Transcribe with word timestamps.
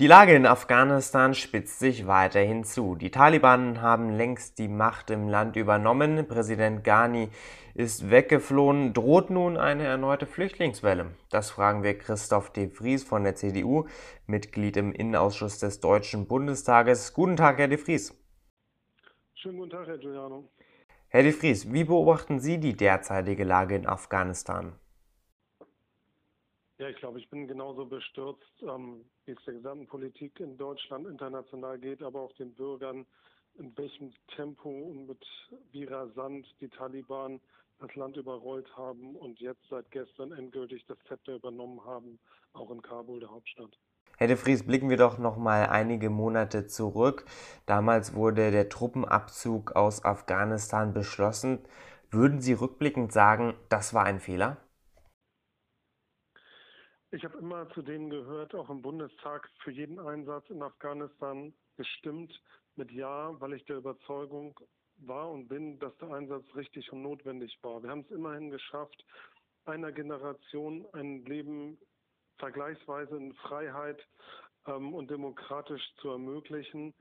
Die 0.00 0.08
Lage 0.08 0.34
in 0.34 0.44
Afghanistan 0.44 1.34
spitzt 1.34 1.78
sich 1.78 2.08
weiterhin 2.08 2.64
zu. 2.64 2.96
Die 2.96 3.12
Taliban 3.12 3.80
haben 3.80 4.10
längst 4.10 4.58
die 4.58 4.66
Macht 4.66 5.08
im 5.10 5.28
Land 5.28 5.54
übernommen. 5.54 6.26
Präsident 6.26 6.82
Ghani 6.82 7.28
ist 7.74 8.10
weggeflohen. 8.10 8.92
Droht 8.92 9.30
nun 9.30 9.56
eine 9.56 9.84
erneute 9.84 10.26
Flüchtlingswelle? 10.26 11.12
Das 11.30 11.52
fragen 11.52 11.84
wir 11.84 11.96
Christoph 11.96 12.50
de 12.50 12.70
Vries 12.70 13.04
von 13.04 13.22
der 13.22 13.36
CDU, 13.36 13.86
Mitglied 14.26 14.76
im 14.78 14.90
Innenausschuss 14.90 15.60
des 15.60 15.78
Deutschen 15.78 16.26
Bundestages. 16.26 17.14
Guten 17.14 17.36
Tag, 17.36 17.58
Herr 17.58 17.68
de 17.68 17.78
Vries. 17.78 18.20
Schönen 19.34 19.58
guten 19.58 19.70
Tag, 19.70 19.86
Herr 19.86 19.98
Giuliano. 19.98 20.50
Herr 21.06 21.22
de 21.22 21.30
Vries, 21.30 21.72
wie 21.72 21.84
beobachten 21.84 22.40
Sie 22.40 22.58
die 22.58 22.76
derzeitige 22.76 23.44
Lage 23.44 23.76
in 23.76 23.86
Afghanistan? 23.86 24.72
Ja, 26.78 26.88
ich 26.88 26.96
glaube, 26.96 27.20
ich 27.20 27.30
bin 27.30 27.46
genauso 27.46 27.86
bestürzt, 27.86 28.62
ähm, 28.62 29.04
wie 29.26 29.32
es 29.32 29.44
der 29.44 29.54
gesamten 29.54 29.86
Politik 29.86 30.40
in 30.40 30.56
Deutschland 30.56 31.06
international 31.06 31.78
geht, 31.78 32.02
aber 32.02 32.20
auch 32.20 32.32
den 32.34 32.52
Bürgern, 32.52 33.06
in 33.56 33.76
welchem 33.76 34.12
Tempo 34.34 34.68
und 34.68 35.06
mit 35.06 35.24
wie 35.70 35.84
rasant 35.84 36.46
die 36.60 36.68
Taliban 36.68 37.40
das 37.78 37.94
Land 37.94 38.16
überrollt 38.16 38.68
haben 38.76 39.14
und 39.14 39.38
jetzt 39.38 39.62
seit 39.70 39.88
gestern 39.92 40.32
endgültig 40.32 40.84
das 40.86 40.98
Zepter 41.08 41.36
übernommen 41.36 41.84
haben, 41.84 42.18
auch 42.54 42.70
in 42.70 42.82
Kabul, 42.82 43.20
der 43.20 43.30
Hauptstadt. 43.30 43.78
Herr 44.16 44.28
de 44.28 44.36
Vries, 44.36 44.66
blicken 44.66 44.90
wir 44.90 44.96
doch 44.96 45.18
noch 45.18 45.36
mal 45.36 45.66
einige 45.66 46.10
Monate 46.10 46.66
zurück. 46.66 47.24
Damals 47.66 48.14
wurde 48.14 48.50
der 48.50 48.68
Truppenabzug 48.68 49.72
aus 49.76 50.04
Afghanistan 50.04 50.92
beschlossen. 50.92 51.60
Würden 52.10 52.40
Sie 52.40 52.52
rückblickend 52.52 53.12
sagen, 53.12 53.54
das 53.68 53.92
war 53.92 54.04
ein 54.04 54.20
Fehler? 54.20 54.63
Ich 57.14 57.24
habe 57.24 57.38
immer 57.38 57.70
zu 57.70 57.82
denen 57.82 58.10
gehört, 58.10 58.56
auch 58.56 58.68
im 58.68 58.82
Bundestag, 58.82 59.48
für 59.62 59.70
jeden 59.70 60.00
Einsatz 60.00 60.50
in 60.50 60.60
Afghanistan 60.60 61.54
gestimmt 61.76 62.42
mit 62.74 62.90
Ja, 62.90 63.40
weil 63.40 63.52
ich 63.52 63.64
der 63.66 63.76
Überzeugung 63.76 64.58
war 64.96 65.30
und 65.30 65.46
bin, 65.46 65.78
dass 65.78 65.96
der 65.98 66.10
Einsatz 66.10 66.44
richtig 66.56 66.92
und 66.92 67.02
notwendig 67.02 67.56
war. 67.62 67.80
Wir 67.84 67.90
haben 67.90 68.00
es 68.00 68.10
immerhin 68.10 68.50
geschafft, 68.50 69.06
einer 69.64 69.92
Generation 69.92 70.86
ein 70.92 71.24
Leben 71.24 71.78
vergleichsweise 72.38 73.16
in 73.16 73.32
Freiheit 73.34 74.04
ähm, 74.66 74.92
und 74.92 75.08
demokratisch 75.08 75.94
zu 76.00 76.08
ermöglichen. 76.08 76.94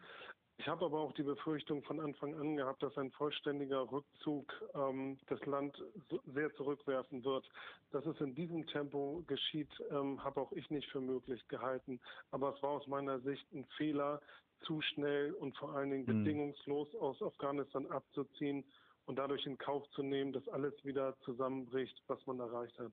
Ich 0.57 0.67
habe 0.67 0.85
aber 0.85 0.99
auch 0.99 1.13
die 1.13 1.23
Befürchtung 1.23 1.83
von 1.83 1.99
Anfang 1.99 2.35
an 2.39 2.55
gehabt, 2.55 2.83
dass 2.83 2.97
ein 2.97 3.11
vollständiger 3.11 3.91
Rückzug 3.91 4.53
ähm, 4.75 5.17
das 5.27 5.43
Land 5.45 5.75
so 6.09 6.21
sehr 6.33 6.53
zurückwerfen 6.55 7.23
wird. 7.23 7.49
Dass 7.91 8.05
es 8.05 8.19
in 8.21 8.35
diesem 8.35 8.65
Tempo 8.67 9.23
geschieht, 9.27 9.71
ähm, 9.91 10.23
habe 10.23 10.41
auch 10.41 10.51
ich 10.51 10.69
nicht 10.69 10.89
für 10.91 11.01
möglich 11.01 11.45
gehalten. 11.47 11.99
Aber 12.31 12.55
es 12.55 12.61
war 12.61 12.71
aus 12.71 12.87
meiner 12.87 13.19
Sicht 13.19 13.45
ein 13.53 13.65
Fehler, 13.77 14.21
zu 14.65 14.81
schnell 14.81 15.33
und 15.33 15.55
vor 15.57 15.75
allen 15.75 15.91
Dingen 15.91 16.05
mhm. 16.05 16.23
bedingungslos 16.23 16.95
aus 16.95 17.21
Afghanistan 17.21 17.85
abzuziehen 17.87 18.63
und 19.05 19.17
dadurch 19.17 19.45
in 19.45 19.57
Kauf 19.57 19.83
zu 19.91 20.03
nehmen, 20.03 20.31
dass 20.31 20.47
alles 20.47 20.73
wieder 20.83 21.15
zusammenbricht, 21.25 22.01
was 22.07 22.25
man 22.25 22.39
erreicht 22.39 22.77
hat. 22.79 22.91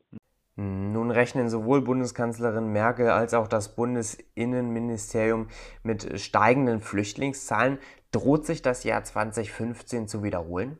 Rechnen 1.10 1.48
sowohl 1.48 1.82
Bundeskanzlerin 1.82 2.68
Merkel 2.72 3.08
als 3.08 3.34
auch 3.34 3.48
das 3.48 3.74
Bundesinnenministerium 3.74 5.48
mit 5.82 6.20
steigenden 6.20 6.80
Flüchtlingszahlen. 6.80 7.78
Droht 8.12 8.46
sich 8.46 8.62
das 8.62 8.84
Jahr 8.84 9.04
2015 9.04 10.08
zu 10.08 10.22
wiederholen? 10.22 10.78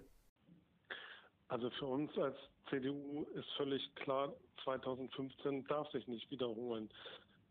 Also 1.48 1.70
für 1.70 1.86
uns 1.86 2.16
als 2.18 2.36
CDU 2.68 3.26
ist 3.34 3.48
völlig 3.56 3.94
klar, 3.96 4.32
2015 4.64 5.66
darf 5.66 5.90
sich 5.90 6.06
nicht 6.06 6.30
wiederholen. 6.30 6.88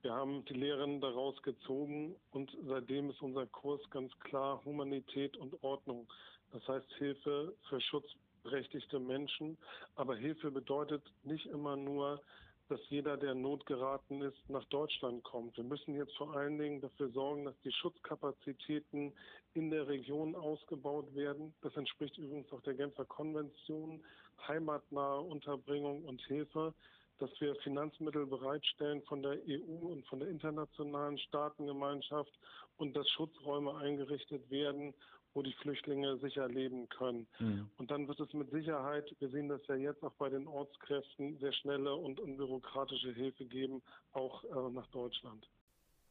Wir 0.01 0.13
haben 0.13 0.45
die 0.45 0.53
Lehren 0.53 1.01
daraus 1.01 1.41
gezogen 1.43 2.15
und 2.31 2.55
seitdem 2.65 3.09
ist 3.09 3.21
unser 3.21 3.45
Kurs 3.47 3.81
ganz 3.89 4.17
klar 4.19 4.63
Humanität 4.63 5.35
und 5.35 5.61
Ordnung. 5.61 6.07
Das 6.53 6.65
heißt 6.67 6.89
Hilfe 6.97 7.53
für 7.67 7.81
Schutz 7.81 8.05
berechtigte 8.43 8.99
Menschen. 8.99 9.57
Aber 9.95 10.15
Hilfe 10.15 10.51
bedeutet 10.51 11.03
nicht 11.23 11.45
immer 11.47 11.75
nur, 11.75 12.21
dass 12.69 12.79
jeder, 12.89 13.17
der 13.17 13.31
in 13.31 13.41
Not 13.41 13.65
geraten 13.65 14.21
ist, 14.21 14.37
nach 14.47 14.63
Deutschland 14.65 15.23
kommt. 15.23 15.57
Wir 15.57 15.63
müssen 15.63 15.95
jetzt 15.95 16.15
vor 16.15 16.35
allen 16.35 16.57
Dingen 16.57 16.81
dafür 16.81 17.09
sorgen, 17.09 17.45
dass 17.45 17.59
die 17.63 17.71
Schutzkapazitäten 17.71 19.11
in 19.55 19.71
der 19.71 19.87
Region 19.87 20.35
ausgebaut 20.35 21.13
werden. 21.15 21.53
Das 21.61 21.75
entspricht 21.75 22.17
übrigens 22.17 22.51
auch 22.51 22.61
der 22.61 22.75
Genfer 22.75 23.05
Konvention, 23.05 24.03
heimatnahe 24.47 25.21
Unterbringung 25.21 26.05
und 26.05 26.21
Hilfe, 26.21 26.73
dass 27.19 27.29
wir 27.39 27.55
Finanzmittel 27.57 28.25
bereitstellen 28.25 29.01
von 29.03 29.21
der 29.21 29.39
EU 29.47 29.87
und 29.91 30.05
von 30.07 30.19
der 30.19 30.29
internationalen 30.29 31.17
Staatengemeinschaft 31.19 32.31
und 32.77 32.95
dass 32.95 33.07
Schutzräume 33.09 33.75
eingerichtet 33.75 34.49
werden, 34.49 34.93
wo 35.33 35.43
die 35.43 35.53
Flüchtlinge 35.53 36.17
sicher 36.17 36.47
leben 36.47 36.89
können. 36.89 37.27
Mhm. 37.39 37.69
Und 37.77 37.91
dann 37.91 38.07
wird 38.07 38.19
es 38.19 38.33
mit 38.33 38.49
Sicherheit, 38.49 39.13
wir 39.19 39.29
sehen 39.29 39.49
das 39.49 39.61
ja 39.67 39.75
jetzt 39.75 40.03
auch 40.03 40.13
bei 40.13 40.29
den 40.29 40.47
Ortskräften, 40.47 41.37
sehr 41.39 41.53
schnelle 41.53 41.95
und 41.95 42.19
unbürokratische 42.19 43.13
Hilfe 43.13 43.45
geben, 43.45 43.81
auch 44.13 44.43
äh, 44.43 44.71
nach 44.71 44.87
Deutschland. 44.87 45.47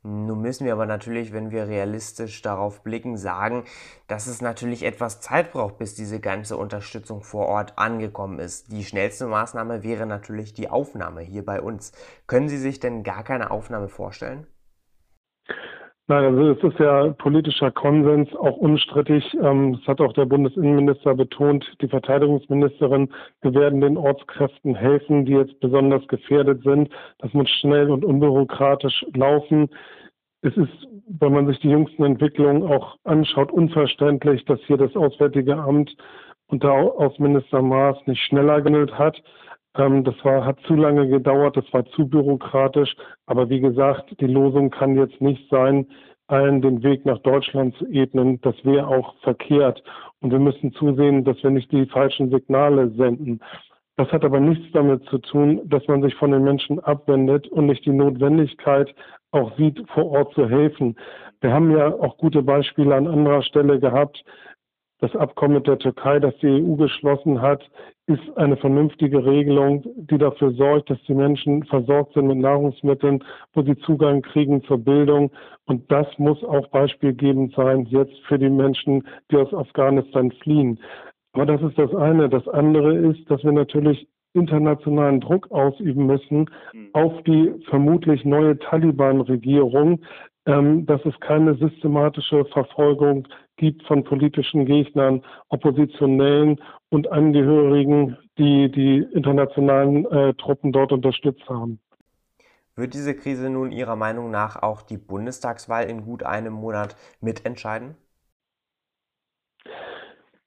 Nun 0.02 0.40
müssen 0.40 0.64
wir 0.64 0.72
aber 0.72 0.86
natürlich, 0.86 1.32
wenn 1.32 1.50
wir 1.50 1.66
realistisch 1.66 2.40
darauf 2.42 2.82
blicken, 2.82 3.16
sagen, 3.16 3.64
dass 4.06 4.28
es 4.28 4.40
natürlich 4.40 4.84
etwas 4.84 5.20
Zeit 5.20 5.50
braucht, 5.52 5.78
bis 5.78 5.94
diese 5.94 6.20
ganze 6.20 6.56
Unterstützung 6.56 7.22
vor 7.22 7.46
Ort 7.46 7.76
angekommen 7.78 8.38
ist. 8.38 8.70
Die 8.70 8.84
schnellste 8.84 9.26
Maßnahme 9.26 9.82
wäre 9.82 10.06
natürlich 10.06 10.54
die 10.54 10.70
Aufnahme 10.70 11.22
hier 11.22 11.44
bei 11.44 11.60
uns. 11.60 11.92
Können 12.28 12.48
Sie 12.48 12.58
sich 12.58 12.78
denn 12.78 13.02
gar 13.02 13.24
keine 13.24 13.50
Aufnahme 13.50 13.88
vorstellen? 13.88 14.46
Nein, 16.10 16.24
also 16.24 16.52
es 16.52 16.72
ist 16.72 16.80
ja 16.80 17.12
politischer 17.18 17.70
Konsens, 17.70 18.34
auch 18.34 18.56
unstrittig. 18.56 19.22
Ähm, 19.42 19.74
das 19.74 19.86
hat 19.86 20.00
auch 20.00 20.14
der 20.14 20.24
Bundesinnenminister 20.24 21.14
betont, 21.14 21.70
die 21.82 21.88
Verteidigungsministerin, 21.88 23.10
wir 23.42 23.52
werden 23.52 23.82
den 23.82 23.98
Ortskräften 23.98 24.74
helfen, 24.74 25.26
die 25.26 25.32
jetzt 25.32 25.60
besonders 25.60 26.06
gefährdet 26.08 26.62
sind. 26.62 26.88
Das 27.18 27.34
muss 27.34 27.50
schnell 27.60 27.90
und 27.90 28.06
unbürokratisch 28.06 29.04
laufen. 29.12 29.68
Es 30.40 30.56
ist, 30.56 30.88
wenn 31.08 31.34
man 31.34 31.46
sich 31.46 31.58
die 31.60 31.68
jüngsten 31.68 32.04
Entwicklungen 32.04 32.62
auch 32.62 32.96
anschaut, 33.04 33.52
unverständlich, 33.52 34.46
dass 34.46 34.60
hier 34.60 34.78
das 34.78 34.96
Auswärtige 34.96 35.56
Amt 35.56 35.94
unter 36.46 36.72
Außenminister 36.72 37.60
Maas 37.60 37.98
nicht 38.06 38.22
schneller 38.22 38.62
gehandelt 38.62 38.98
hat. 38.98 39.22
Ähm, 39.76 40.04
das 40.04 40.14
war, 40.24 40.44
hat 40.44 40.58
zu 40.66 40.74
lange 40.74 41.08
gedauert, 41.08 41.56
das 41.56 41.72
war 41.72 41.84
zu 41.86 42.08
bürokratisch. 42.08 42.94
Aber 43.26 43.48
wie 43.50 43.60
gesagt, 43.60 44.20
die 44.20 44.26
Losung 44.26 44.70
kann 44.70 44.96
jetzt 44.96 45.20
nicht 45.20 45.48
sein, 45.50 45.86
allen 46.28 46.60
den 46.60 46.82
Weg 46.82 47.06
nach 47.06 47.18
Deutschland 47.18 47.74
zu 47.76 47.86
ebnen. 47.88 48.40
Das 48.42 48.54
wäre 48.64 48.86
auch 48.86 49.14
verkehrt. 49.22 49.82
Und 50.20 50.30
wir 50.30 50.38
müssen 50.38 50.72
zusehen, 50.72 51.24
dass 51.24 51.42
wir 51.42 51.50
nicht 51.50 51.72
die 51.72 51.86
falschen 51.86 52.30
Signale 52.30 52.90
senden. 52.90 53.40
Das 53.96 54.12
hat 54.12 54.24
aber 54.24 54.38
nichts 54.38 54.66
damit 54.72 55.04
zu 55.06 55.18
tun, 55.18 55.60
dass 55.64 55.86
man 55.88 56.02
sich 56.02 56.14
von 56.14 56.30
den 56.30 56.44
Menschen 56.44 56.78
abwendet 56.78 57.48
und 57.48 57.66
nicht 57.66 57.84
die 57.84 57.92
Notwendigkeit 57.92 58.94
auch 59.32 59.56
sieht, 59.56 59.82
vor 59.90 60.10
Ort 60.12 60.34
zu 60.34 60.48
helfen. 60.48 60.96
Wir 61.40 61.52
haben 61.52 61.76
ja 61.76 61.88
auch 61.88 62.16
gute 62.16 62.42
Beispiele 62.42 62.94
an 62.94 63.06
anderer 63.06 63.42
Stelle 63.42 63.80
gehabt. 63.80 64.24
Das 65.00 65.14
Abkommen 65.14 65.54
mit 65.54 65.66
der 65.68 65.78
Türkei, 65.78 66.18
das 66.18 66.36
die 66.38 66.48
EU 66.48 66.74
geschlossen 66.74 67.40
hat, 67.40 67.62
ist 68.06 68.36
eine 68.36 68.56
vernünftige 68.56 69.24
Regelung, 69.24 69.84
die 69.96 70.18
dafür 70.18 70.50
sorgt, 70.52 70.90
dass 70.90 71.00
die 71.06 71.14
Menschen 71.14 71.62
versorgt 71.64 72.14
sind 72.14 72.26
mit 72.26 72.38
Nahrungsmitteln, 72.38 73.22
wo 73.52 73.62
sie 73.62 73.76
Zugang 73.78 74.22
kriegen 74.22 74.62
zur 74.64 74.78
Bildung. 74.78 75.30
Und 75.66 75.90
das 75.92 76.06
muss 76.18 76.42
auch 76.42 76.66
beispielgebend 76.68 77.54
sein 77.54 77.84
jetzt 77.86 78.18
für 78.26 78.38
die 78.38 78.50
Menschen, 78.50 79.06
die 79.30 79.36
aus 79.36 79.54
Afghanistan 79.54 80.32
fliehen. 80.42 80.80
Aber 81.32 81.46
das 81.46 81.62
ist 81.62 81.78
das 81.78 81.94
eine. 81.94 82.28
Das 82.28 82.48
andere 82.48 82.96
ist, 82.96 83.30
dass 83.30 83.44
wir 83.44 83.52
natürlich 83.52 84.08
internationalen 84.34 85.20
Druck 85.20 85.50
ausüben 85.50 86.06
müssen 86.06 86.50
hm. 86.72 86.88
auf 86.92 87.22
die 87.24 87.52
vermutlich 87.68 88.24
neue 88.24 88.58
Taliban-Regierung, 88.58 90.00
ähm, 90.48 90.86
dass 90.86 91.04
es 91.04 91.12
keine 91.20 91.56
systematische 91.56 92.46
Verfolgung 92.46 93.28
gibt 93.56 93.82
von 93.82 94.02
politischen 94.02 94.64
Gegnern, 94.64 95.22
Oppositionellen 95.50 96.58
und 96.88 97.12
Angehörigen, 97.12 98.16
die 98.38 98.70
die 98.70 99.06
internationalen 99.12 100.06
äh, 100.06 100.32
Truppen 100.34 100.72
dort 100.72 100.90
unterstützt 100.92 101.46
haben. 101.50 101.80
Wird 102.76 102.94
diese 102.94 103.14
Krise 103.14 103.50
nun 103.50 103.72
Ihrer 103.72 103.96
Meinung 103.96 104.30
nach 104.30 104.62
auch 104.62 104.80
die 104.80 104.96
Bundestagswahl 104.96 105.84
in 105.84 106.04
gut 106.04 106.22
einem 106.22 106.54
Monat 106.54 106.96
mitentscheiden? 107.20 107.96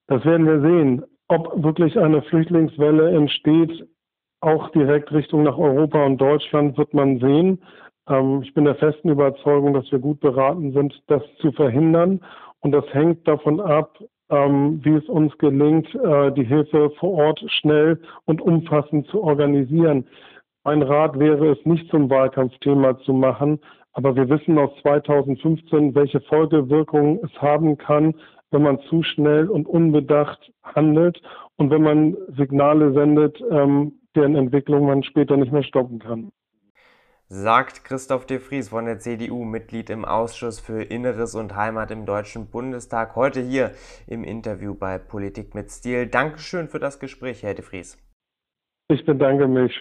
Das 0.07 0.25
werden 0.25 0.47
wir 0.47 0.62
sehen. 0.62 1.06
Ob 1.27 1.62
wirklich 1.62 2.00
eine 2.00 2.24
Flüchtlingswelle 2.24 3.15
entsteht, 3.15 3.88
auch 4.39 4.69
direkt 4.71 5.12
Richtung 5.12 5.44
nach 5.44 5.57
Europa 5.59 6.04
und 6.04 6.18
Deutschland, 6.18 6.75
wird 6.77 6.95
man 6.95 7.19
sehen. 7.19 7.62
Ähm, 8.11 8.41
ich 8.43 8.53
bin 8.53 8.65
der 8.65 8.75
festen 8.75 9.09
Überzeugung, 9.09 9.73
dass 9.73 9.91
wir 9.91 9.99
gut 9.99 10.19
beraten 10.19 10.73
sind, 10.73 11.01
das 11.07 11.23
zu 11.39 11.51
verhindern. 11.53 12.21
Und 12.59 12.73
das 12.73 12.85
hängt 12.93 13.27
davon 13.27 13.59
ab, 13.59 13.97
ähm, 14.29 14.81
wie 14.83 14.93
es 14.93 15.07
uns 15.09 15.37
gelingt, 15.37 15.93
äh, 15.95 16.31
die 16.31 16.43
Hilfe 16.43 16.91
vor 16.99 17.13
Ort 17.13 17.43
schnell 17.47 17.99
und 18.25 18.41
umfassend 18.41 19.07
zu 19.07 19.23
organisieren. 19.23 20.07
Mein 20.63 20.83
Rat 20.83 21.17
wäre 21.17 21.51
es, 21.51 21.65
nicht 21.65 21.89
zum 21.89 22.09
Wahlkampfthema 22.09 22.99
zu 22.99 23.13
machen, 23.13 23.59
Aber 23.93 24.15
wir 24.15 24.29
wissen 24.29 24.57
aus 24.57 24.71
2015, 24.81 25.95
welche 25.95 26.21
Folgewirkungen 26.21 27.19
es 27.23 27.41
haben 27.41 27.77
kann, 27.77 28.15
wenn 28.51 28.63
man 28.63 28.79
zu 28.89 29.03
schnell 29.03 29.49
und 29.49 29.67
unbedacht 29.67 30.51
handelt 30.63 31.21
und 31.57 31.71
wenn 31.71 31.81
man 31.81 32.17
Signale 32.37 32.93
sendet, 32.93 33.41
ähm, 33.49 33.93
deren 34.15 34.35
Entwicklung 34.35 34.85
man 34.85 35.03
später 35.03 35.37
nicht 35.37 35.51
mehr 35.51 35.63
stoppen 35.63 35.99
kann. 35.99 36.31
Sagt 37.33 37.86
Christoph 37.86 38.25
de 38.25 38.39
Vries 38.39 38.68
von 38.68 38.83
der 38.83 39.00
CDU, 39.00 39.45
Mitglied 39.45 39.89
im 39.89 40.04
Ausschuss 40.04 40.60
für 40.60 40.83
Inneres 40.83 41.33
und 41.33 41.56
Heimat 41.56 41.89
im 41.89 42.06
Deutschen 42.06 42.51
Bundestag, 42.51 43.16
heute 43.16 43.39
hier 43.39 43.72
im 44.06 44.25
Interview 44.25 44.75
bei 44.75 44.98
Politik 44.98 45.56
mit 45.56 45.72
Stil. 45.72 46.07
Dankeschön 46.07 46.68
für 46.68 46.80
das 46.80 47.00
Gespräch, 47.00 47.42
Herr 47.42 47.54
de 47.54 47.63
Vries. 47.63 47.98
Ich 48.89 49.06
bedanke 49.06 49.48
mich. 49.48 49.72